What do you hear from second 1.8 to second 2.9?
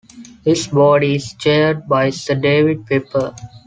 by Sir David